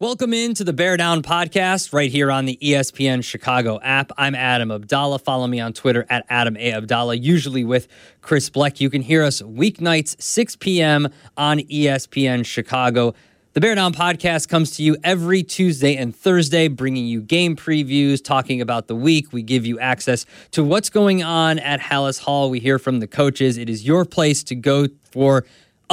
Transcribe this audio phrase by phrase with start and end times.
[0.00, 4.10] Welcome into the Bear Down podcast right here on the ESPN Chicago app.
[4.18, 5.20] I'm Adam Abdallah.
[5.20, 6.72] Follow me on Twitter at Adam A.
[6.72, 7.86] Abdallah, usually with
[8.20, 8.80] Chris Bleck.
[8.80, 11.10] You can hear us weeknights, 6 p.m.
[11.36, 13.14] on ESPN Chicago.
[13.52, 18.22] The Bear Down podcast comes to you every Tuesday and Thursday, bringing you game previews,
[18.22, 19.32] talking about the week.
[19.32, 22.50] We give you access to what's going on at Halas Hall.
[22.50, 23.56] We hear from the coaches.
[23.56, 25.44] It is your place to go for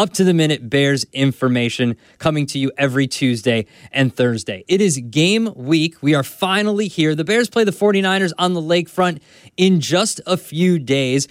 [0.02, 4.66] up to the minute Bears information coming to you every Tuesday and Thursday.
[4.68, 6.02] It is game week.
[6.02, 7.14] We are finally here.
[7.14, 9.22] The Bears play the 49ers on the lakefront
[9.58, 11.28] in just a few days.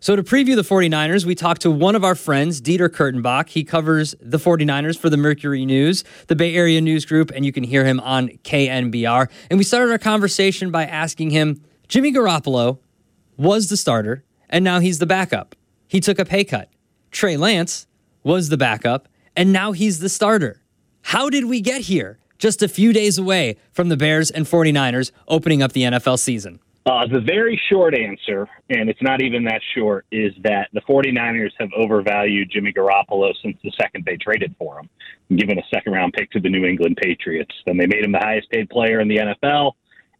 [0.00, 3.50] So, to preview the 49ers, we talked to one of our friends, Dieter Kurtenbach.
[3.50, 7.52] He covers the 49ers for the Mercury News, the Bay Area News Group, and you
[7.52, 9.28] can hear him on KNBR.
[9.50, 12.78] And we started our conversation by asking him Jimmy Garoppolo
[13.36, 15.54] was the starter, and now he's the backup.
[15.88, 16.70] He took a pay cut.
[17.10, 17.86] Trey Lance
[18.24, 20.60] was the backup, and now he's the starter.
[21.02, 22.18] How did we get here?
[22.38, 26.58] Just a few days away from the Bears and 49ers opening up the NFL season.
[26.86, 31.52] Uh, the very short answer, and it's not even that short, is that the 49ers
[31.58, 34.90] have overvalued Jimmy Garoppolo since the second they traded for him,
[35.34, 37.54] given a second round pick to the New England Patriots.
[37.64, 39.72] Then they made him the highest paid player in the NFL.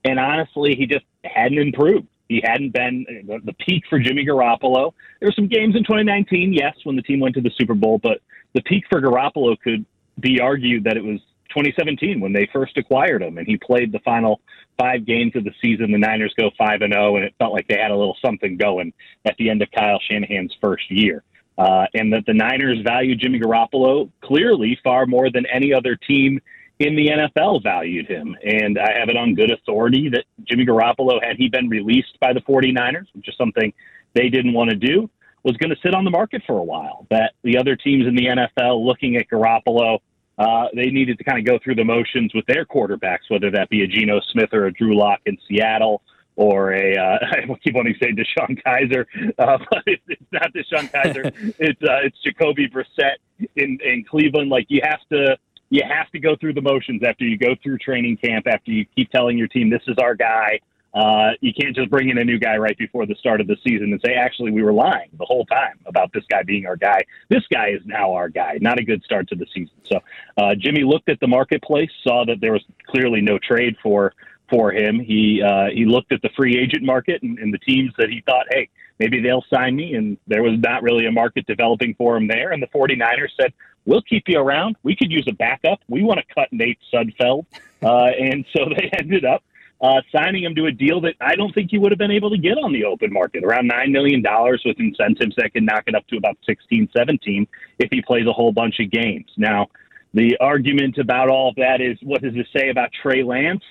[0.04, 2.06] And honestly, he just hadn't improved.
[2.28, 4.92] He hadn't been the, the peak for Jimmy Garoppolo.
[5.20, 7.98] There were some games in 2019, yes, when the team went to the Super Bowl,
[8.02, 8.20] but
[8.54, 9.84] the peak for Garoppolo could
[10.20, 13.98] be argued that it was 2017 when they first acquired him, and he played the
[14.00, 14.40] final
[14.78, 15.92] five games of the season.
[15.92, 18.56] The Niners go five and zero, and it felt like they had a little something
[18.56, 18.92] going
[19.24, 21.22] at the end of Kyle Shanahan's first year.
[21.56, 26.40] Uh, and that the Niners value Jimmy Garoppolo clearly far more than any other team
[26.78, 28.36] in the NFL valued him.
[28.44, 32.32] And I have it on good authority that Jimmy Garoppolo, had he been released by
[32.32, 33.72] the 49ers, which is something
[34.14, 35.08] they didn't want to do,
[35.42, 37.06] was going to sit on the market for a while.
[37.10, 39.98] That the other teams in the NFL looking at Garoppolo,
[40.38, 43.68] uh, they needed to kind of go through the motions with their quarterbacks, whether that
[43.68, 46.02] be a Geno Smith or a Drew Lock in Seattle
[46.36, 49.04] or a uh, I keep wanting to say DeShone Kizer,
[49.38, 51.54] uh, but it's, it's not DeShone Kizer.
[51.58, 53.16] it's uh, it's Jacoby Brissett
[53.56, 54.50] in in Cleveland.
[54.50, 55.36] Like you have to
[55.74, 58.86] you have to go through the motions after you go through training camp, after you
[58.94, 60.60] keep telling your team, this is our guy.
[60.94, 63.56] Uh, you can't just bring in a new guy right before the start of the
[63.66, 66.76] season and say, actually, we were lying the whole time about this guy being our
[66.76, 67.00] guy.
[67.28, 68.58] This guy is now our guy.
[68.60, 69.74] Not a good start to the season.
[69.82, 69.98] So
[70.36, 74.14] uh, Jimmy looked at the marketplace, saw that there was clearly no trade for
[74.48, 75.00] for him.
[75.00, 78.22] He uh, he looked at the free agent market and, and the teams that he
[78.24, 78.68] thought, hey,
[79.00, 79.94] maybe they'll sign me.
[79.94, 82.52] And there was not really a market developing for him there.
[82.52, 83.52] And the 49ers said,
[83.86, 84.76] we'll keep you around.
[84.82, 85.80] We could use a backup.
[85.88, 87.46] We want to cut Nate Sudfeld.
[87.82, 89.42] Uh, and so they ended up
[89.82, 92.30] uh, signing him to a deal that I don't think he would have been able
[92.30, 94.24] to get on the open market, around $9 million
[94.64, 97.46] with incentives that can knock it up to about 16, 17
[97.78, 99.26] if he plays a whole bunch of games.
[99.36, 99.66] Now,
[100.14, 103.62] the argument about all of that is what does this say about Trey Lance?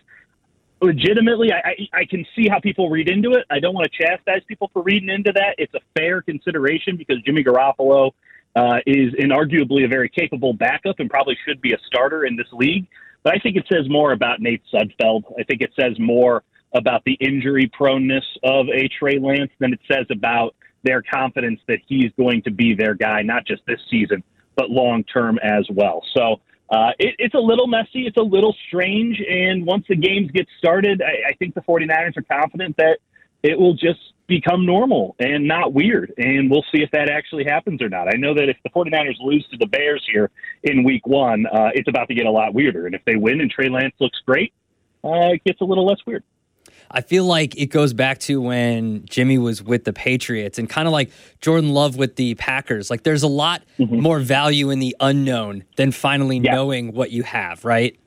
[0.81, 3.45] Legitimately, I, I, I can see how people read into it.
[3.50, 5.56] I don't want to chastise people for reading into that.
[5.57, 8.12] It's a fair consideration because Jimmy Garoppolo
[8.55, 12.47] uh, is inarguably a very capable backup and probably should be a starter in this
[12.53, 12.87] league.
[13.23, 15.23] But I think it says more about Nate Sudfeld.
[15.39, 16.43] I think it says more
[16.73, 21.79] about the injury proneness of a Trey Lance than it says about their confidence that
[21.87, 24.23] he's going to be their guy, not just this season,
[24.55, 26.03] but long term as well.
[26.15, 28.05] So uh, it, it's a little messy.
[28.05, 29.21] It's a little strange.
[29.21, 32.99] And once the games get started, I, I think the 49ers are confident that
[33.43, 36.13] it will just become normal and not weird.
[36.17, 38.07] And we'll see if that actually happens or not.
[38.07, 40.31] I know that if the 49ers lose to the Bears here
[40.63, 42.85] in week one, uh, it's about to get a lot weirder.
[42.85, 44.53] And if they win and Trey Lance looks great,
[45.03, 46.23] uh, it gets a little less weird.
[46.89, 50.87] I feel like it goes back to when Jimmy was with the Patriots and kind
[50.87, 51.11] of like
[51.41, 52.89] Jordan Love with the Packers.
[52.89, 53.99] Like there's a lot mm-hmm.
[53.99, 56.53] more value in the unknown than finally yeah.
[56.53, 57.97] knowing what you have, right?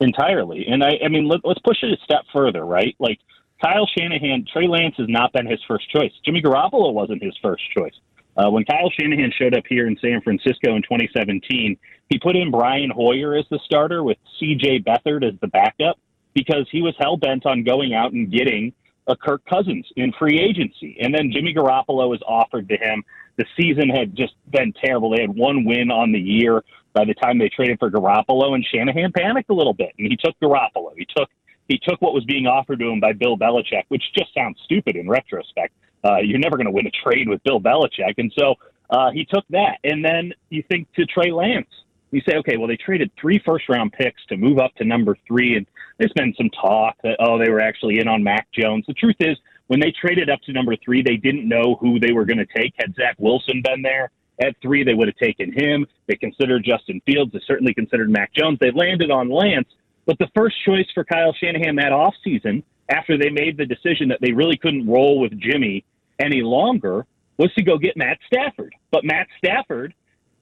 [0.00, 0.66] Entirely.
[0.66, 2.94] And I, I mean, let, let's push it a step further, right?
[2.98, 3.18] Like
[3.62, 6.10] Kyle Shanahan, Trey Lance has not been his first choice.
[6.24, 7.94] Jimmy Garoppolo wasn't his first choice.
[8.36, 11.76] Uh, when Kyle Shanahan showed up here in San Francisco in 2017,
[12.08, 14.80] he put in Brian Hoyer as the starter with C.J.
[14.80, 15.98] Beathard as the backup
[16.34, 18.72] because he was hell bent on going out and getting
[19.06, 20.96] a Kirk Cousins in free agency.
[21.00, 23.04] And then Jimmy Garoppolo was offered to him.
[23.36, 25.10] The season had just been terrible.
[25.10, 26.64] They had one win on the year
[26.94, 30.16] by the time they traded for Garoppolo, and Shanahan panicked a little bit, and he
[30.16, 30.92] took Garoppolo.
[30.96, 31.28] He took
[31.72, 34.94] he took what was being offered to him by Bill Belichick, which just sounds stupid
[34.94, 35.72] in retrospect.
[36.04, 38.56] Uh, you're never going to win a trade with Bill Belichick, and so
[38.90, 39.78] uh, he took that.
[39.82, 41.72] And then you think to Trey Lance,
[42.10, 45.16] you say, okay, well they traded three first round picks to move up to number
[45.26, 45.66] three, and
[45.98, 48.84] there's been some talk that oh they were actually in on Mac Jones.
[48.86, 49.38] The truth is,
[49.68, 52.52] when they traded up to number three, they didn't know who they were going to
[52.54, 52.74] take.
[52.76, 55.86] Had Zach Wilson been there At three, they would have taken him.
[56.06, 57.32] They considered Justin Fields.
[57.32, 58.58] They certainly considered Mac Jones.
[58.60, 59.68] They landed on Lance.
[60.06, 64.20] But the first choice for Kyle Shanahan that offseason, after they made the decision that
[64.20, 65.84] they really couldn't roll with Jimmy
[66.18, 67.06] any longer,
[67.38, 68.74] was to go get Matt Stafford.
[68.90, 69.94] But Matt Stafford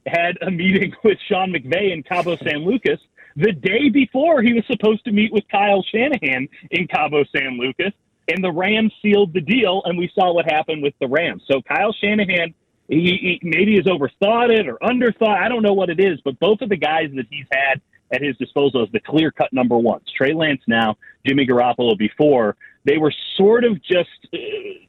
[0.07, 3.01] had a meeting with Sean McVay in Cabo San Lucas
[3.37, 7.93] the day before he was supposed to meet with Kyle Shanahan in Cabo San Lucas,
[8.29, 11.43] and the Rams sealed the deal, and we saw what happened with the Rams.
[11.51, 12.55] So Kyle Shanahan,
[12.89, 15.39] he, he maybe has overthought it or underthought.
[15.39, 17.81] I don't know what it is, but both of the guys that he's had
[18.13, 20.97] at his disposal as the clear cut number ones, Trey Lance now,
[21.27, 24.39] Jimmy Garoppolo before, they were sort of just uh,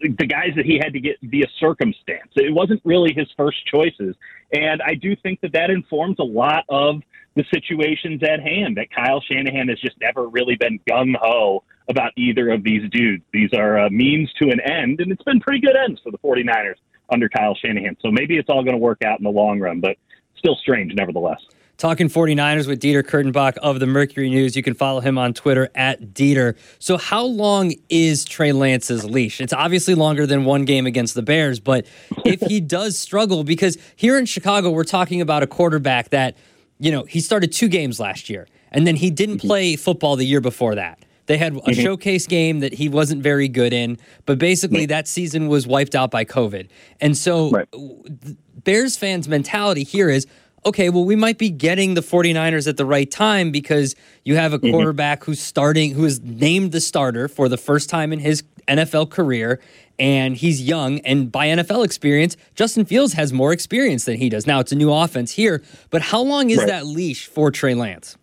[0.02, 2.32] the guys that he had to get via circumstance.
[2.36, 4.16] It wasn't really his first choices.
[4.54, 7.02] And I do think that that informs a lot of
[7.36, 12.12] the situations at hand that Kyle Shanahan has just never really been gung ho about
[12.18, 13.24] either of these dudes.
[13.34, 16.18] These are uh, means to an end, and it's been pretty good ends for the
[16.20, 16.76] 49ers
[17.10, 17.98] under Kyle Shanahan.
[18.02, 19.98] So maybe it's all going to work out in the long run, but
[20.38, 21.42] still strange nevertheless.
[21.82, 24.56] Talking 49ers with Dieter Kurtenbach of the Mercury News.
[24.56, 26.56] You can follow him on Twitter at Dieter.
[26.78, 29.42] So, how long is Trey Lance's leash?
[29.42, 31.88] It's obviously longer than one game against the Bears, but
[32.24, 36.38] if he does struggle, because here in Chicago, we're talking about a quarterback that–
[36.82, 39.48] you know, he started two games last year, and then he didn't mm-hmm.
[39.48, 40.98] play football the year before that.
[41.28, 41.80] They had a mm-hmm.
[41.80, 46.10] showcase game that he wasn't very good in, but basically that season was wiped out
[46.10, 46.70] by COVID.
[47.00, 47.68] And so, right.
[48.64, 50.26] Bears fans' mentality here is
[50.66, 54.54] okay, well, we might be getting the 49ers at the right time because you have
[54.54, 54.72] a mm-hmm.
[54.72, 59.10] quarterback who's starting, who is named the starter for the first time in his NFL
[59.10, 59.60] career,
[59.98, 61.00] and he's young.
[61.00, 64.48] And by NFL experience, Justin Fields has more experience than he does.
[64.48, 66.68] Now it's a new offense here, but how long is right.
[66.68, 68.18] that leash for Trey Lance?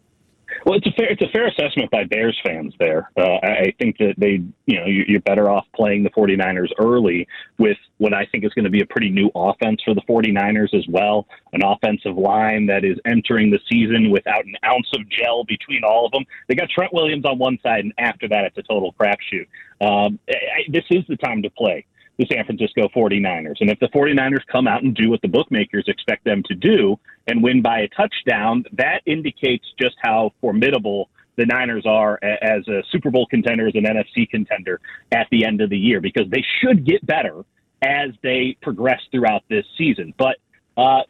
[0.65, 3.11] Well, it's a fair it's a fair assessment by Bears fans there.
[3.17, 7.27] Uh, I think that they, you know, you're better off playing the 49ers early
[7.59, 10.75] with what I think is going to be a pretty new offense for the 49ers
[10.75, 11.27] as well.
[11.53, 16.07] An offensive line that is entering the season without an ounce of gel between all
[16.07, 16.25] of them.
[16.49, 19.47] They got Trent Williams on one side, and after that, it's a total crapshoot.
[19.81, 21.87] Um, I, this is the time to play
[22.19, 23.57] the San Francisco 49ers.
[23.61, 26.99] And if the 49ers come out and do what the bookmakers expect them to do
[27.27, 32.83] and win by a touchdown, that indicates just how formidable the Niners are as a
[32.91, 34.81] Super Bowl contender, as an NFC contender
[35.13, 37.45] at the end of the year, because they should get better
[37.81, 40.13] as they progress throughout this season.
[40.19, 40.39] But
[40.77, 41.03] uh,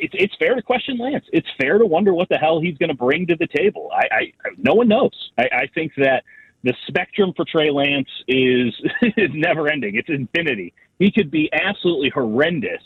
[0.00, 1.24] it's, it's fair to question Lance.
[1.32, 3.90] It's fair to wonder what the hell he's going to bring to the table.
[3.92, 5.30] I, I no one knows.
[5.36, 6.22] I, I think that
[6.66, 8.74] the spectrum for Trey Lance is
[9.16, 9.94] is never ending.
[9.94, 10.74] It's infinity.
[10.98, 12.82] He could be absolutely horrendous,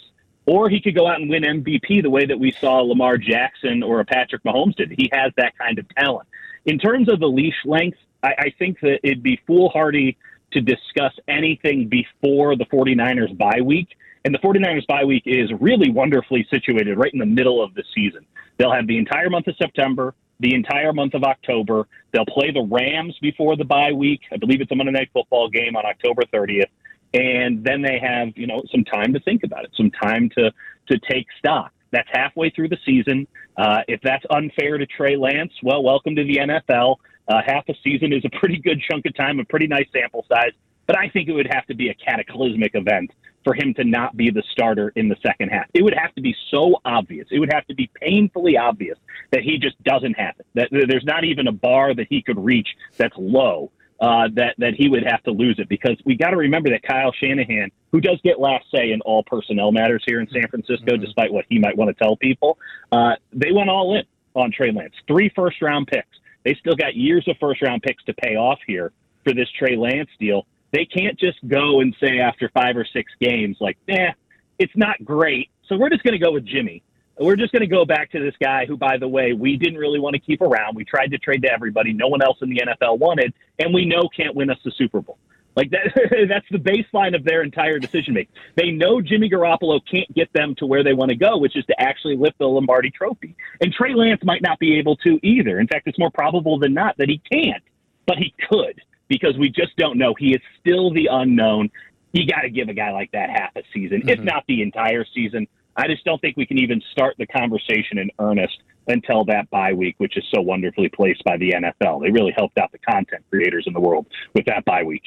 [0.46, 3.82] or he could go out and win MVP the way that we saw Lamar Jackson
[3.82, 4.92] or a Patrick Mahomes did.
[4.96, 6.28] He has that kind of talent.
[6.66, 10.16] In terms of the leash length, I, I think that it'd be foolhardy
[10.52, 13.88] to discuss anything before the 49ers bye week.
[14.24, 17.84] And the 49ers bye week is really wonderfully situated right in the middle of the
[17.94, 18.26] season.
[18.58, 21.86] They'll have the entire month of September the entire month of October.
[22.12, 24.20] They'll play the Rams before the bye week.
[24.32, 26.64] I believe it's a Monday night football game on October 30th.
[27.12, 30.52] And then they have, you know, some time to think about it, some time to
[30.88, 31.72] to take stock.
[31.92, 33.26] That's halfway through the season.
[33.56, 36.96] Uh, if that's unfair to Trey Lance, well, welcome to the NFL.
[37.28, 40.24] Uh, half a season is a pretty good chunk of time, a pretty nice sample
[40.28, 40.52] size.
[40.90, 43.12] But I think it would have to be a cataclysmic event
[43.44, 45.66] for him to not be the starter in the second half.
[45.72, 47.28] It would have to be so obvious.
[47.30, 48.98] It would have to be painfully obvious
[49.30, 50.46] that he just doesn't have it.
[50.54, 52.66] That there's not even a bar that he could reach
[52.96, 53.70] that's low.
[54.00, 56.82] Uh, that that he would have to lose it because we got to remember that
[56.82, 60.94] Kyle Shanahan, who does get last say in all personnel matters here in San Francisco,
[60.94, 61.04] mm-hmm.
[61.04, 62.58] despite what he might want to tell people,
[62.90, 64.02] uh, they went all in
[64.34, 64.94] on Trey Lance.
[65.06, 66.18] Three first round picks.
[66.44, 68.90] They still got years of first round picks to pay off here
[69.22, 70.46] for this Trey Lance deal.
[70.72, 74.12] They can't just go and say after five or six games, like, eh,
[74.58, 75.50] it's not great.
[75.68, 76.82] So we're just going to go with Jimmy.
[77.18, 79.78] We're just going to go back to this guy who, by the way, we didn't
[79.78, 80.74] really want to keep around.
[80.74, 81.92] We tried to trade to everybody.
[81.92, 85.00] No one else in the NFL wanted, and we know can't win us the Super
[85.00, 85.18] Bowl.
[85.56, 85.92] Like that,
[86.28, 88.32] that's the baseline of their entire decision making.
[88.56, 91.66] They know Jimmy Garoppolo can't get them to where they want to go, which is
[91.66, 93.36] to actually lift the Lombardi Trophy.
[93.60, 95.60] And Trey Lance might not be able to either.
[95.60, 97.62] In fact, it's more probable than not that he can't,
[98.06, 100.14] but he could because we just don't know.
[100.18, 101.70] He is still the unknown.
[102.12, 104.08] You got to give a guy like that half a season, mm-hmm.
[104.08, 105.46] if not the entire season.
[105.80, 109.72] I just don't think we can even start the conversation in earnest until that bye
[109.72, 112.02] week, which is so wonderfully placed by the NFL.
[112.02, 115.02] They really helped out the content creators in the world with that bye week.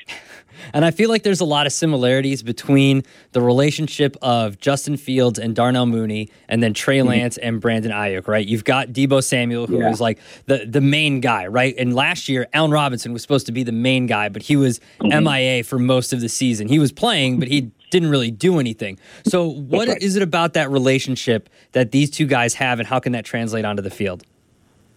[0.74, 3.04] And I feel like there's a lot of similarities between
[3.34, 7.10] the relationship of Justin Fields and Darnell Mooney, and then Trey mm-hmm.
[7.10, 7.48] Lance mm-hmm.
[7.48, 8.28] and Brandon Aiyuk.
[8.28, 8.46] Right?
[8.46, 9.96] You've got Deebo Samuel, who yeah.
[10.00, 11.76] like the the main guy, right?
[11.78, 14.80] And last year, Allen Robinson was supposed to be the main guy, but he was
[15.00, 15.24] mm-hmm.
[15.24, 16.68] MIA for most of the season.
[16.68, 19.00] He was playing, but he didn't really do anything.
[19.26, 20.02] So, what right.
[20.02, 23.64] is it about that relationship that these two guys have, and how can that translate
[23.64, 24.24] onto the field?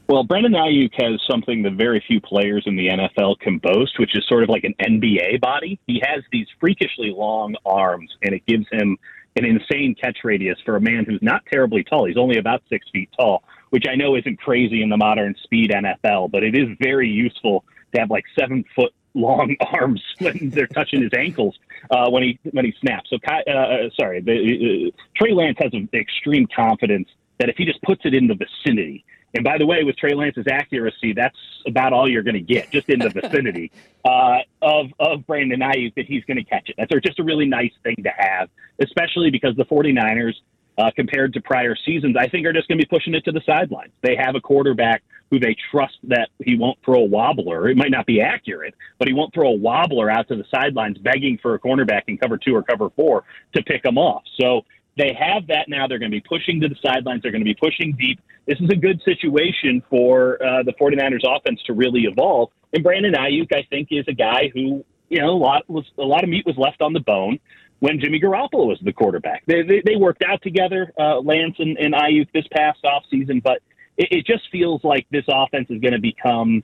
[0.09, 4.17] Well, Brandon Aiyuk has something that very few players in the NFL can boast, which
[4.17, 5.79] is sort of like an NBA body.
[5.87, 8.97] He has these freakishly long arms, and it gives him
[9.35, 12.07] an insane catch radius for a man who's not terribly tall.
[12.07, 15.71] He's only about six feet tall, which I know isn't crazy in the modern speed
[15.71, 20.67] NFL, but it is very useful to have like seven foot long arms when they're
[20.69, 21.59] touching his ankles
[21.91, 23.11] uh, when he when he snaps.
[23.11, 27.09] So, uh, uh, sorry, the, uh, Trey Lance has an extreme confidence
[27.39, 29.05] that if he just puts it in the vicinity
[29.37, 32.71] and by the way, with Trey Lance's accuracy, that's about all you're going to get,
[32.71, 33.71] just in the vicinity
[34.05, 36.77] uh, of of Brandon Aiyuk that he's going to catch it.
[36.79, 38.49] That's just a really nice thing to have,
[38.81, 40.35] especially because the 49ers,
[40.79, 43.33] uh, compared to prior seasons, I think are just going to be pushing it to
[43.33, 43.93] the sidelines.
[44.01, 47.69] They have a quarterback who they trust that he won't throw a wobbler.
[47.69, 50.99] It might not be accurate, but he won't throw a wobbler out to the sidelines
[50.99, 54.23] begging for a cornerback in cover two or cover four to pick him off.
[54.41, 54.63] So
[54.97, 55.87] they have that now.
[55.87, 57.23] They're going to be pushing to the sidelines.
[57.23, 58.21] They're going to be pushing deep.
[58.47, 62.51] This is a good situation for uh, the 49ers offense to really evolve.
[62.73, 66.03] And Brandon Aiyuk, I think, is a guy who, you know, a lot was a
[66.03, 67.41] lot of meat was left on the bone
[67.81, 69.43] when Jimmy Garoppolo was the quarterback.
[69.47, 73.61] They, they, they worked out together, uh, Lance and, and Aiyuk, this past offseason, but
[73.97, 76.63] it, it just feels like this offense is going to become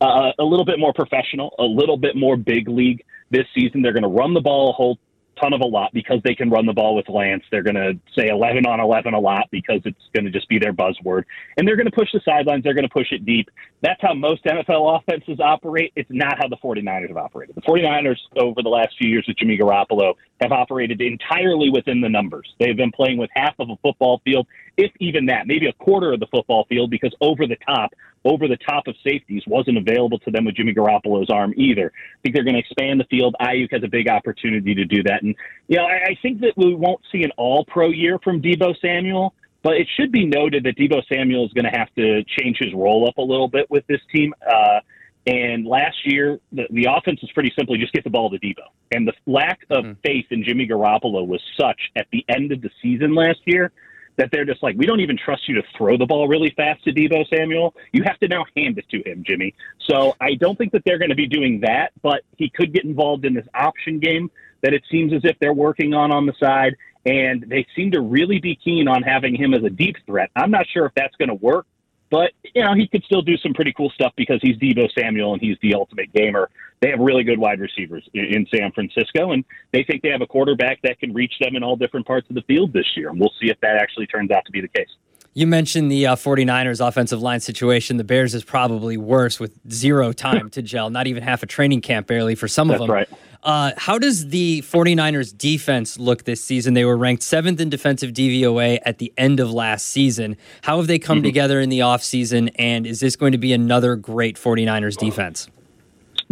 [0.00, 3.82] uh, a little bit more professional, a little bit more big league this season.
[3.82, 4.98] They're going to run the ball a whole
[5.40, 7.44] ton of a lot because they can run the ball with Lance.
[7.50, 10.58] They're going to say 11 on 11 a lot because it's going to just be
[10.58, 11.24] their buzzword.
[11.56, 12.64] And they're going to push the sidelines.
[12.64, 13.50] They're going to push it deep.
[13.82, 15.92] That's how most NFL offenses operate.
[15.96, 17.54] It's not how the 49ers have operated.
[17.54, 22.08] The 49ers, over the last few years with Jimmy Garoppolo, have operated entirely within the
[22.08, 22.52] numbers.
[22.58, 26.12] They've been playing with half of a football field, if even that, maybe a quarter
[26.12, 27.92] of the football field, because over the top,
[28.24, 31.92] over the top of safeties wasn't available to them with Jimmy Garoppolo's arm either.
[31.94, 33.36] I think they're going to expand the field.
[33.40, 35.22] Aiyuk has a big opportunity to do that.
[35.22, 35.34] And,
[35.68, 38.74] you know, I, I think that we won't see an all pro year from Deebo
[38.80, 42.58] Samuel, but it should be noted that Deebo Samuel is going to have to change
[42.58, 44.34] his role up a little bit with this team.
[44.46, 44.80] Uh,
[45.26, 48.64] and last year, the, the offense was pretty simply just get the ball to Deebo.
[48.92, 50.00] And the lack of mm-hmm.
[50.02, 53.72] faith in Jimmy Garoppolo was such at the end of the season last year
[54.16, 56.84] that they're just like, we don't even trust you to throw the ball really fast
[56.84, 57.74] to Deebo Samuel.
[57.92, 59.54] You have to now hand it to him, Jimmy.
[59.88, 62.84] So I don't think that they're going to be doing that, but he could get
[62.84, 64.30] involved in this option game
[64.62, 66.76] that it seems as if they're working on on the side.
[67.06, 70.30] And they seem to really be keen on having him as a deep threat.
[70.34, 71.66] I'm not sure if that's going to work,
[72.10, 75.32] but you know he could still do some pretty cool stuff because he's Deebo Samuel
[75.32, 76.50] and he's the ultimate gamer.
[76.80, 80.26] They have really good wide receivers in San Francisco, and they think they have a
[80.26, 83.08] quarterback that can reach them in all different parts of the field this year.
[83.08, 84.90] And we'll see if that actually turns out to be the case.
[85.36, 87.96] You mentioned the uh, 49ers offensive line situation.
[87.96, 91.80] The Bears is probably worse with zero time to gel, not even half a training
[91.80, 92.94] camp barely for some That's of them.
[92.94, 93.08] Right.
[93.44, 96.72] Uh, how does the 49ers defense look this season?
[96.72, 100.36] They were ranked seventh in defensive DVOA at the end of last season.
[100.62, 101.24] How have they come mm-hmm.
[101.24, 102.50] together in the offseason?
[102.58, 105.48] And is this going to be another great 49ers defense?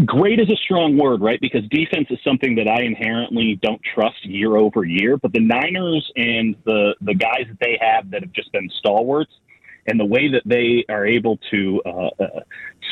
[0.06, 1.40] great is a strong word, right?
[1.40, 5.16] Because defense is something that I inherently don't trust year over year.
[5.16, 9.32] But the Niners and the the guys that they have that have just been stalwarts,
[9.86, 12.40] and the way that they are able to uh, uh,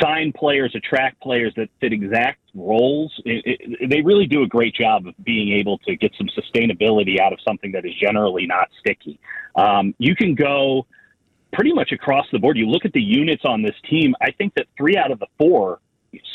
[0.00, 4.74] sign players, attract players that fit exact roles, it, it, they really do a great
[4.74, 8.68] job of being able to get some sustainability out of something that is generally not
[8.80, 9.20] sticky.
[9.54, 10.86] Um, you can go
[11.52, 12.56] pretty much across the board.
[12.56, 14.14] You look at the units on this team.
[14.20, 15.80] I think that three out of the four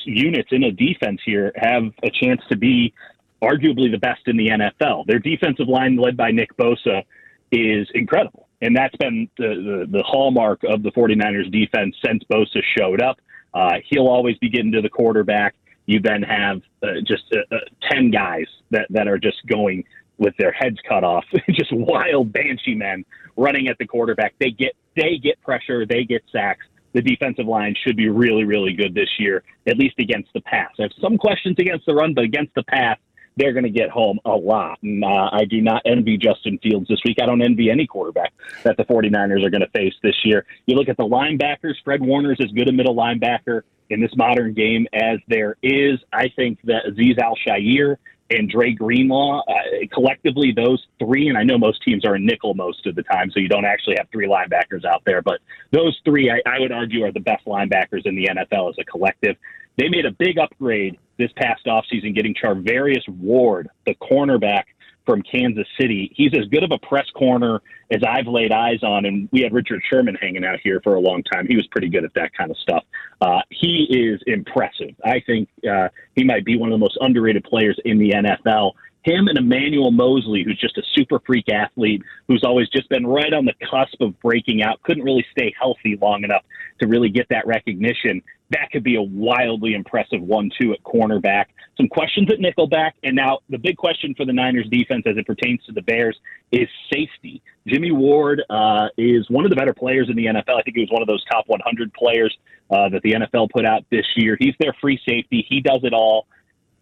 [0.05, 2.93] units in a defense here have a chance to be
[3.41, 5.05] arguably the best in the NFL.
[5.05, 7.03] Their defensive line, led by Nick Bosa,
[7.51, 8.45] is incredible.
[8.62, 13.19] And that's been the, the, the hallmark of the 49ers defense since Bosa showed up.
[13.53, 15.55] Uh, he'll always be getting to the quarterback.
[15.85, 17.59] You then have uh, just uh, uh
[17.91, 19.83] 10 guys that, that are just going
[20.17, 24.33] with their heads cut off, just wild banshee men running at the quarterback.
[24.39, 28.71] They get they get pressure, they get sacks, the defensive line should be really, really
[28.71, 30.69] good this year, at least against the pass.
[30.79, 32.97] I have some questions against the run, but against the pass,
[33.38, 34.80] they're going to get home a lot.
[34.82, 37.18] And uh, I do not envy Justin Fields this week.
[37.22, 40.46] I don't envy any quarterback that the 49ers are going to face this year.
[40.65, 44.54] You look at the linebackers, Fred Warner's as good a middle linebacker in this modern
[44.54, 46.00] game as there is.
[46.12, 47.98] I think that Azeez Al-Shaair
[48.30, 49.44] and Dre Greenlaw.
[49.48, 49.54] Uh,
[49.94, 53.30] collectively, those three, and I know most teams are in nickel most of the time,
[53.32, 55.39] so you don't actually have three linebackers out there, but
[55.72, 58.84] those three, I, I would argue, are the best linebackers in the NFL as a
[58.86, 59.36] collective.
[59.77, 64.63] They made a big upgrade this past offseason, getting Charvarius Ward, the cornerback
[65.05, 66.12] from Kansas City.
[66.15, 69.53] He's as good of a press corner as I've laid eyes on, and we had
[69.53, 71.48] Richard Sherman hanging out here for a long time.
[71.48, 72.84] He was pretty good at that kind of stuff.
[73.22, 74.96] Uh, he is impressive.
[75.03, 78.74] I think uh, he might be one of the most underrated players in the NFL.
[79.03, 83.34] him and Emmanuel Moseley, who's just a super freak athlete, who's always just been right
[83.34, 86.44] on the cusp of breaking out, couldn't really stay healthy long enough
[86.79, 88.22] to really get that recognition.
[88.52, 91.46] That could be a wildly impressive one-two at cornerback.
[91.78, 95.25] Some questions at nickelback, and now the big question for the Niners defense as it
[95.25, 96.18] pertains to the Bears
[96.52, 97.42] is safety.
[97.68, 100.60] Jimmy Ward uh, is one of the better players in the NFL.
[100.60, 102.36] I think he was one of those top 100 players
[102.70, 104.38] uh, that the NFL put out this year.
[104.40, 105.46] He's their free safety.
[105.50, 106.28] He does it all.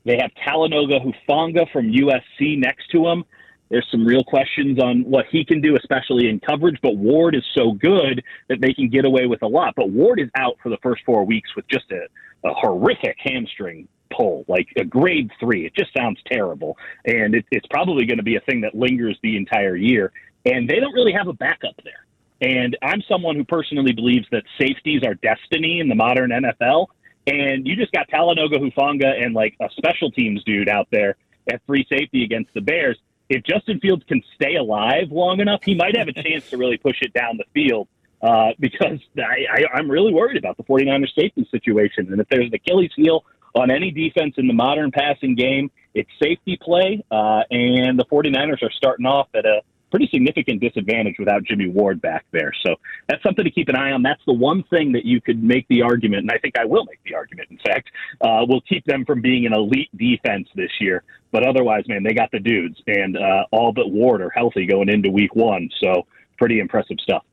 [0.05, 3.24] They have Talanoa Hufanga from USC next to him.
[3.73, 7.43] There's some real questions on what he can do, especially in coverage, but Ward is
[7.55, 9.73] so good that they can get away with a lot.
[9.75, 12.03] But Ward is out for the first four weeks with just a,
[12.47, 15.65] a horrific hamstring pull, like a grade three.
[15.65, 16.77] It just sounds terrible.
[17.05, 20.11] And it, it's probably going to be a thing that lingers the entire year.
[20.45, 22.05] And they don't really have a backup there.
[22.41, 26.89] And I'm someone who personally believes that safeties are destiny in the modern NFL.
[27.25, 31.15] And you just got Talanoa Hufanga and like a special teams dude out there
[31.51, 32.99] at free safety against the Bears.
[33.33, 36.77] If Justin Fields can stay alive long enough, he might have a chance to really
[36.77, 37.87] push it down the field.
[38.21, 42.09] Uh, because I, I, I'm really worried about the 49ers safety situation.
[42.09, 46.09] And if there's an Achilles heel on any defense in the modern passing game, it's
[46.21, 47.03] safety play.
[47.11, 49.61] Uh, and the 49ers are starting off at a
[49.93, 52.51] pretty significant disadvantage without Jimmy Ward back there.
[52.65, 54.01] So that's something to keep an eye on.
[54.01, 56.83] That's the one thing that you could make the argument, and I think I will
[56.85, 57.89] make the argument, in fact,
[58.21, 61.03] uh, will keep them from being an elite defense this year.
[61.31, 64.89] But otherwise, man, they got the dudes, and uh, all but Ward are healthy going
[64.89, 65.69] into week one.
[65.79, 66.07] So
[66.39, 67.23] pretty impressive stuff.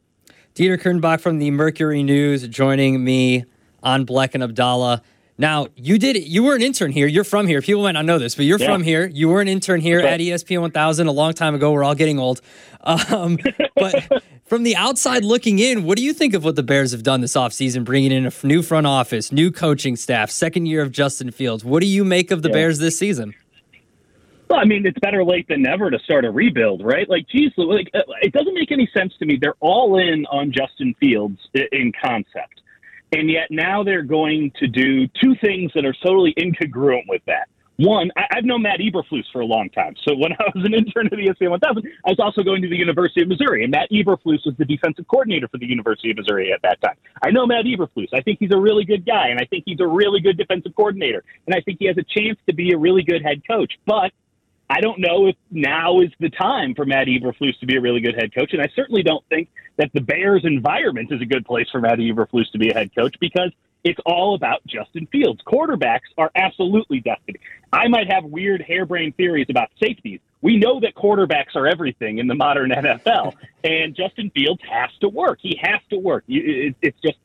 [0.55, 3.47] Dieter Kurtenbach from the Mercury News joining me
[3.83, 5.01] on Bleck and Abdallah.
[5.41, 7.07] Now, you did you were an intern here.
[7.07, 7.63] You're from here.
[7.63, 8.67] People might not know this, but you're yeah.
[8.67, 9.07] from here.
[9.07, 11.73] You were an intern here at ESPN 1000 a long time ago.
[11.73, 12.43] We're all getting old.
[12.83, 13.39] Um,
[13.75, 17.03] but from the outside looking in, what do you think of what the Bears have
[17.03, 20.93] done this offseason, bringing in a new front office, new coaching staff, second year of
[20.93, 21.65] Justin Fields?
[21.65, 22.57] What do you make of the yeah.
[22.57, 23.35] Bears this season?
[24.51, 27.09] Well, I mean, it's better late than never to start a rebuild, right?
[27.09, 29.39] Like, geez, like uh, it doesn't make any sense to me.
[29.41, 31.39] They're all in on Justin Fields
[31.73, 32.61] in concept
[33.13, 37.49] and yet now they're going to do two things that are totally incongruent with that.
[37.81, 39.95] One, I, have known Matt Eberflus for a long time.
[40.07, 42.69] So when I was an intern at the ESPN 1000, I was also going to
[42.69, 46.19] the University of Missouri, and Matt Eberflus was the defensive coordinator for the University of
[46.19, 46.97] Missouri at that time.
[47.23, 48.09] I know Matt Eberflus.
[48.13, 50.77] I think he's a really good guy, and I think he's a really good defensive
[50.77, 53.73] coordinator, and I think he has a chance to be a really good head coach.
[53.87, 54.13] But
[54.71, 58.01] I don't know if now is the time for Matt Eberflus to be a really
[58.01, 61.45] good head coach, and I certainly don't think that the Bears environment is a good
[61.45, 63.51] place for Matt Eberflus to be a head coach because
[63.83, 65.41] it's all about Justin Fields.
[65.45, 67.41] Quarterbacks are absolutely destiny.
[67.73, 70.21] I might have weird harebrained theories about safeties.
[70.41, 75.09] We know that quarterbacks are everything in the modern NFL, and Justin Fields has to
[75.09, 75.41] work.
[75.43, 76.23] He has to work.
[76.29, 77.19] It's just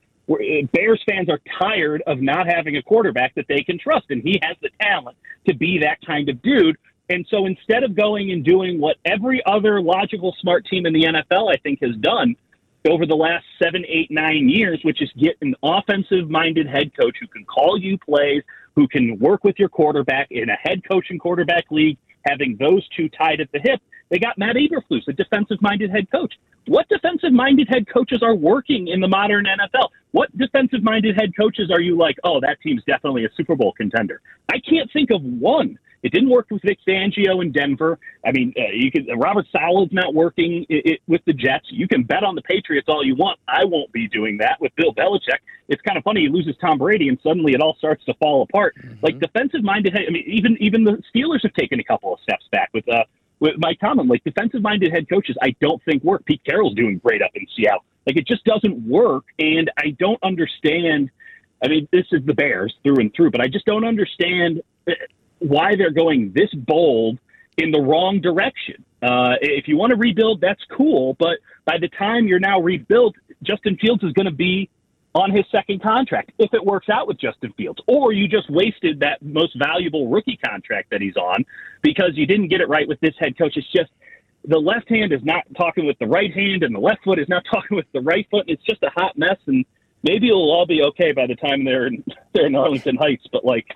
[0.72, 4.40] Bears fans are tired of not having a quarterback that they can trust, and he
[4.42, 6.78] has the talent to be that kind of dude.
[7.10, 11.04] And so instead of going and doing what every other logical smart team in the
[11.04, 12.36] NFL, I think, has done
[12.90, 17.18] over the last seven, eight, nine years, which is get an offensive minded head coach
[17.20, 18.44] who can call you plays,
[18.76, 22.88] who can work with your quarterback in a head coach and quarterback league, having those
[22.90, 23.82] two tied at the hip.
[24.10, 26.34] They got Matt Eberflus, a defensive minded head coach.
[26.68, 29.90] What defensive minded head coaches are working in the modern NFL?
[30.12, 33.74] What defensive minded head coaches are you like, oh, that team's definitely a Super Bowl
[33.74, 34.22] contender?
[34.50, 35.78] I can't think of one.
[36.06, 37.98] It didn't work with Vic Fangio in Denver.
[38.24, 41.66] I mean, uh, you can Robert Saleh's not working it, it, with the Jets.
[41.72, 43.40] You can bet on the Patriots all you want.
[43.48, 45.40] I won't be doing that with Bill Belichick.
[45.68, 46.22] It's kind of funny.
[46.22, 48.76] He loses Tom Brady, and suddenly it all starts to fall apart.
[48.78, 49.00] Mm-hmm.
[49.02, 49.98] Like defensive-minded.
[49.98, 53.06] I mean, even even the Steelers have taken a couple of steps back with uh,
[53.40, 54.08] with Mike Tomlin.
[54.08, 56.24] Like defensive-minded head coaches, I don't think work.
[56.26, 57.84] Pete Carroll's doing great up in Seattle.
[58.06, 61.10] Like it just doesn't work, and I don't understand.
[61.64, 64.92] I mean, this is the Bears through and through, but I just don't understand uh,
[65.40, 67.20] why they're going this bold
[67.58, 68.84] in the wrong direction.
[69.02, 71.16] Uh, if you want to rebuild, that's cool.
[71.20, 74.70] But by the time you're now rebuilt, Justin Fields is going to be
[75.14, 77.80] on his second contract if it works out with Justin Fields.
[77.88, 81.46] Or you just wasted that most valuable rookie contract that he's on
[81.82, 83.54] because you didn't get it right with this head coach.
[83.56, 83.92] It's just
[84.44, 87.30] the left hand is not talking with the right hand and the left foot is
[87.30, 88.42] not talking with the right foot.
[88.42, 89.38] And it's just a hot mess.
[89.48, 89.66] And
[90.04, 93.26] maybe it'll all be okay by the time they're in, they're in Arlington Heights.
[93.32, 93.68] But like,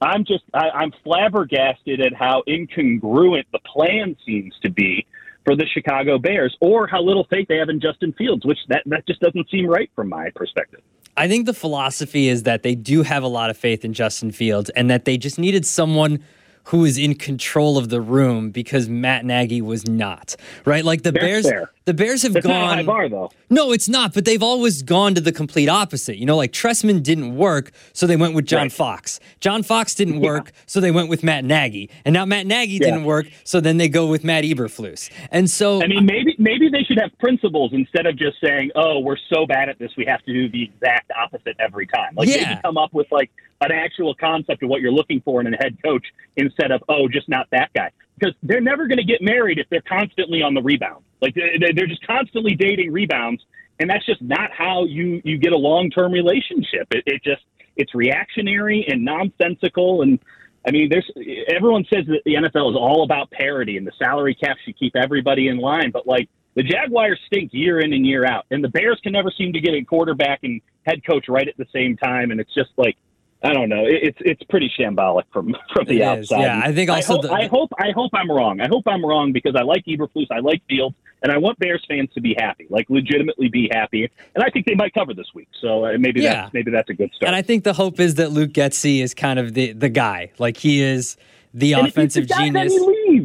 [0.00, 5.06] I'm just I, I'm flabbergasted at how incongruent the plan seems to be
[5.44, 8.82] for the Chicago Bears, or how little faith they have in Justin Fields, which that
[8.86, 10.80] that just doesn't seem right from my perspective.
[11.16, 14.30] I think the philosophy is that they do have a lot of faith in Justin
[14.30, 16.22] Fields, and that they just needed someone
[16.68, 20.36] who was in control of the room because Matt Nagy was not.
[20.64, 20.84] Right?
[20.84, 21.46] Like the Bears
[21.86, 23.30] the Bears have That's gone not a high bar, though.
[23.48, 26.18] No, it's not, but they've always gone to the complete opposite.
[26.18, 28.72] You know, like Trestman didn't work, so they went with John Right.
[28.72, 29.18] Fox.
[29.40, 31.88] John Fox didn't work, so they went with Matt Nagy.
[32.04, 32.78] And now Matt Nagy Yeah.
[32.80, 35.08] didn't work, so then they go with Matt Eberflus.
[35.30, 38.98] And so I mean, maybe maybe they should have principles instead of just saying, "Oh,
[38.98, 42.28] we're so bad at this, we have to do the exact opposite every time." Like
[42.28, 42.48] Yeah.
[42.50, 45.56] maybe come up with like an actual concept of what you're looking for in a
[45.56, 49.20] head coach instead of, "Oh, just not that guy." Because they're never going to get
[49.22, 51.04] married if they're constantly on the rebound.
[51.20, 53.44] Like they- they- they're just constantly dating rebounds,
[53.80, 56.86] and that's just not how you you get a long term relationship.
[56.92, 57.42] It, it just
[57.76, 60.18] it's reactionary and nonsensical and.
[60.66, 61.08] I mean, there's
[61.48, 64.96] everyone says that the NFL is all about parity and the salary cap should keep
[64.96, 68.68] everybody in line, but like the Jaguars stink year in and year out, and the
[68.68, 71.96] Bears can never seem to get a quarterback and head coach right at the same
[71.96, 72.96] time, and it's just like
[73.42, 76.40] I don't know, it, it's it's pretty shambolic from from the It is, outside.
[76.40, 76.60] yeah.
[76.64, 78.60] I think also I hope, the- I hope I hope I'm wrong.
[78.60, 81.84] I hope I'm wrong because I like Eberflus, I like Fields, and I want Bears
[81.88, 85.28] fans to be happy, like legitimately be happy, and I think they might cover this
[85.34, 85.48] week.
[85.60, 86.34] So uh, maybe Yeah.
[86.42, 87.28] that's maybe that's a good start.
[87.28, 90.30] and I think the hope is that Luke Getsy is kind of the the guy.
[90.38, 91.16] Like he is
[91.54, 92.72] the And offensive the guy, genius.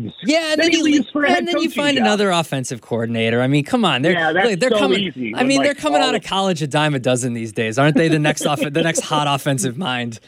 [0.04, 0.16] Leaves.
[0.24, 2.06] Yeah, and Then then, he you leaves for and then you find job.
[2.06, 3.42] another offensive coordinator.
[3.42, 5.00] I mean, come on, they're Yeah, that's they're so coming.
[5.00, 7.78] easy I mean, like, they're coming out of college a dime a dozen these days,
[7.78, 8.08] aren't they?
[8.08, 10.20] The next off, the next hot offensive mind.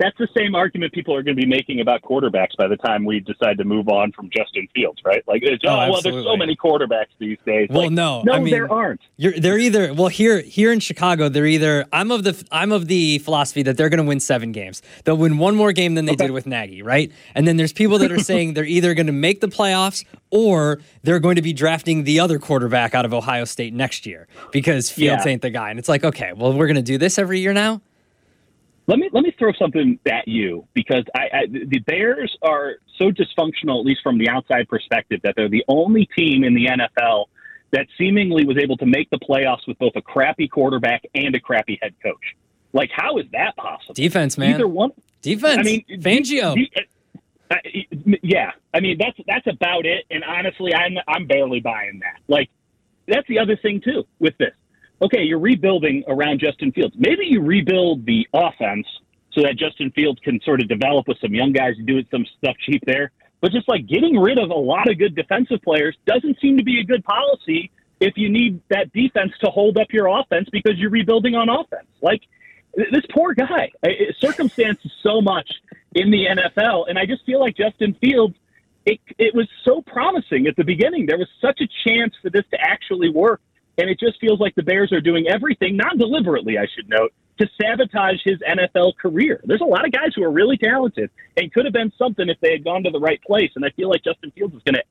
[0.00, 3.04] That's the same argument people are going to be making about quarterbacks by the time
[3.04, 5.22] we decide to move on from Justin Fields, right?
[5.28, 7.68] Like, it's, Oh, oh, well, there's so many quarterbacks these days.
[7.70, 9.00] Well, Like, no, no, I mean- there aren't.
[9.16, 11.28] You're, they're either well here here in Chicago.
[11.28, 14.50] They're either I'm of the I'm of the philosophy that they're going to win seven
[14.50, 14.80] games.
[15.04, 16.24] They'll win one more game than they Okay.
[16.26, 17.12] did with Nagy, right?
[17.34, 20.80] And then there's people that are saying they're either going to make the playoffs or
[21.02, 24.90] they're going to be drafting the other quarterback out of Ohio State next year because
[24.90, 25.32] Fields Yeah.
[25.32, 25.68] ain't the guy.
[25.70, 27.82] And it's like, okay, well, we're going to do this every year now.
[28.90, 33.12] Let me let me throw something at you because I, I the Bears are so
[33.12, 37.26] dysfunctional, at least from the outside perspective, that they're the only team in the NFL
[37.70, 41.40] that seemingly was able to make the playoffs with both a crappy quarterback and a
[41.40, 42.34] crappy head coach.
[42.72, 43.94] Like, how is that possible?
[43.94, 44.56] Defense, man.
[44.56, 44.90] Either one.
[45.22, 45.60] Defense.
[45.60, 46.56] I mean, Fangio.
[46.76, 47.56] uh, uh,
[48.24, 50.04] yeah, I mean that's that's about it.
[50.10, 52.18] And honestly, I'm I'm barely buying that.
[52.26, 52.50] Like,
[53.06, 54.50] that's the other thing too with this.
[55.02, 56.94] Okay, you're rebuilding around Justin Fields.
[56.98, 58.86] Maybe you rebuild the offense
[59.32, 62.26] so that Justin Fields can sort of develop with some young guys and do some
[62.38, 63.12] stuff cheap there.
[63.40, 66.64] But just like getting rid of a lot of good defensive players doesn't seem to
[66.64, 70.76] be a good policy if you need that defense to hold up your offense because
[70.76, 71.88] you're rebuilding on offense.
[72.02, 72.22] Like
[72.74, 73.70] this poor guy.
[74.18, 75.50] Circumstances so much
[75.94, 78.36] in the NFL, and I just feel like Justin Fields.
[78.86, 81.04] It it was so promising at the beginning.
[81.04, 83.42] There was such a chance for this to actually work,
[83.78, 87.12] and it just feels like the Bears are doing everything, non deliberately, I should note,
[87.38, 89.40] to sabotage his NFL career.
[89.44, 92.38] There's a lot of guys who are really talented and could have been something if
[92.40, 94.74] they had gone to the right place, and I feel like Justin Fields is going
[94.74, 94.84] to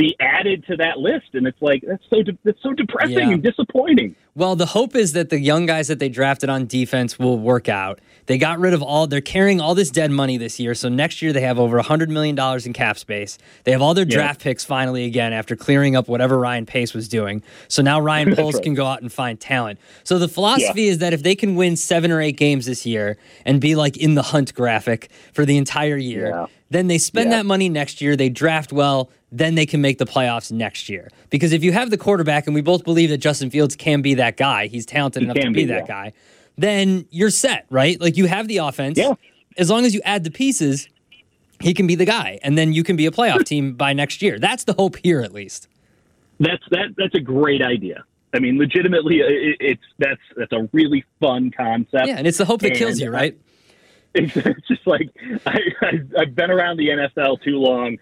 [0.00, 3.30] be added to that list, and it's like that's so de- that's so depressing Yeah.
[3.34, 4.16] and disappointing.
[4.34, 7.68] Well, the hope is that the young guys that they drafted on defense will work
[7.68, 8.00] out.
[8.26, 10.74] They got rid of all, they're carrying all this dead money this year.
[10.74, 13.38] So next year they have over $100 million in cap space.
[13.64, 14.14] They have all their Yeah.
[14.14, 17.42] draft picks finally again after clearing up whatever Ryan Pace was doing.
[17.68, 18.62] So now Ryan Poles right.
[18.62, 19.80] can go out and find talent.
[20.04, 23.18] So the philosophy is that if they can win seven or eight games this year
[23.44, 26.46] and be like in the hunt graphic for the entire year, Yeah.
[26.70, 27.38] then they spend Yeah.
[27.38, 31.08] that money next year, they draft well, then they can make the playoffs next year.
[31.30, 34.14] Because if you have the quarterback, and we both believe that Justin Fields can be
[34.14, 35.86] that guy, he's talented He enough to be, that yeah.
[35.86, 36.12] guy,
[36.58, 38.00] then you're set, right?
[38.00, 38.98] Like you have the offense.
[38.98, 39.14] Yeah.
[39.56, 40.88] As long as you add the pieces,
[41.60, 44.22] he can be the guy, and then you can be a playoff team by next
[44.22, 44.38] year.
[44.38, 45.68] That's the hope here, at least.
[46.38, 46.94] That's that.
[46.96, 48.04] That's a great idea.
[48.32, 52.06] I mean, legitimately, it, it's that's that's a really fun concept.
[52.06, 53.36] Yeah, and it's the hope that kills you, right?
[54.14, 55.08] It's, just like
[55.46, 57.96] I, I, I've been around the NFL too long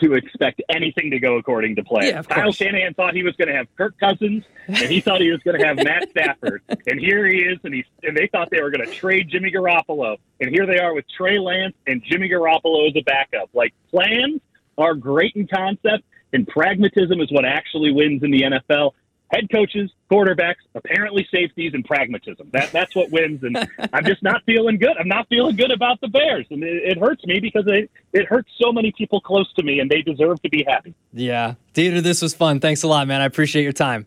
[0.00, 2.06] to expect anything to go according to plan.
[2.06, 2.50] Yeah, Kyle.
[2.50, 5.60] Shanahan thought he was going to have Kirk Cousins, and he thought he was going
[5.60, 8.70] to have Matt Stafford, and here he is, and he and they thought they were
[8.70, 12.88] going to trade Jimmy Garoppolo, and here they are with Trey Lance and Jimmy Garoppolo
[12.90, 13.48] as a backup.
[13.54, 14.40] Like plans
[14.78, 18.92] are great in concept, and pragmatism is what actually wins in the NFL.
[19.32, 22.48] Head coaches, quarterbacks, apparently safeties, and pragmatism.
[22.52, 23.42] That that's what wins.
[23.42, 23.56] And
[23.92, 24.96] I'm just not feeling good.
[24.98, 28.26] I'm not feeling good about the Bears, and it, it hurts me because it it
[28.26, 30.94] hurts so many people close to me, and they deserve to be happy.
[31.12, 31.54] Yeah.
[31.74, 32.60] Dieter, this was fun.
[32.60, 33.22] Thanks a lot, man.
[33.22, 34.06] I appreciate your time.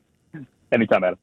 [0.71, 1.13] Anytime, Adam.